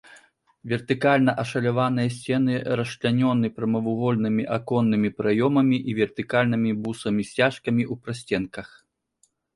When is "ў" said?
7.89-8.07